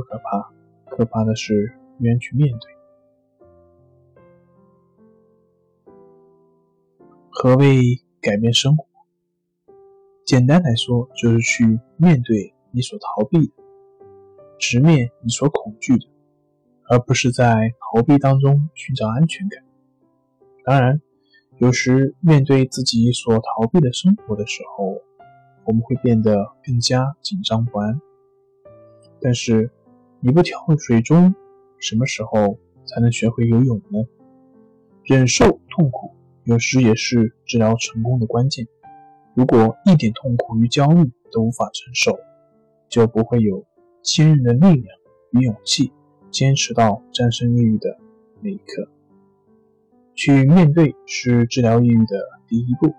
[0.00, 0.50] 不可怕，
[0.86, 2.74] 可怕的是不愿去面对。
[7.28, 7.82] 何谓
[8.22, 8.86] 改变生活？
[10.24, 13.52] 简单来说，就是去面对你所逃避的，
[14.58, 16.08] 直面你所恐惧的，
[16.88, 19.62] 而不是在逃避当中寻找安全感。
[20.64, 21.02] 当然，
[21.58, 25.02] 有时面对自己所逃避的生活的时候，
[25.66, 28.00] 我们会变得更加紧张不安。
[29.22, 29.70] 但是，
[30.22, 31.34] 你不跳入水中，
[31.78, 34.00] 什么时候才能学会游泳呢？
[35.02, 38.68] 忍受痛苦，有时也是治疗成功的关键。
[39.34, 42.18] 如果一点痛苦与焦虑都无法承受，
[42.90, 43.64] 就不会有
[44.02, 44.98] 坚韧的力量
[45.32, 45.90] 与勇气，
[46.30, 47.96] 坚持到战胜抑郁的
[48.42, 48.90] 那一刻。
[50.14, 52.94] 去面对是治疗抑郁的第一步，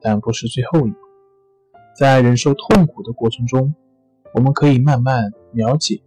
[0.00, 0.96] 但不是最后一步。
[1.98, 3.74] 在忍受痛苦的过程中，
[4.32, 5.32] 我们可以慢慢。
[5.54, 6.00] 了解、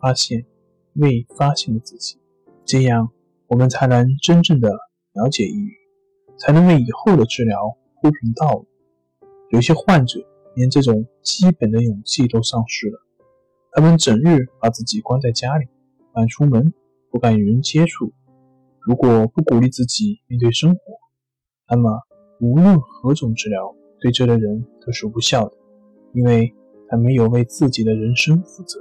[0.00, 0.46] 发现
[0.94, 2.18] 未发现的自己，
[2.64, 3.10] 这样
[3.46, 4.70] 我们才能真正的
[5.12, 5.72] 了解抑郁，
[6.38, 8.66] 才能为以后的治疗铺平道路。
[9.50, 10.20] 有些患者
[10.54, 13.00] 连这种基本的勇气都丧失了，
[13.72, 15.66] 他们整日把自己关在家里，
[15.98, 16.72] 不敢出门，
[17.10, 18.12] 不敢与人接触。
[18.80, 20.80] 如果不鼓励自己面对生活，
[21.68, 22.02] 那么
[22.40, 25.56] 无论何种治疗对这类人都是无效的，
[26.12, 26.54] 因为
[26.88, 28.80] 他没有为自己的人生负责。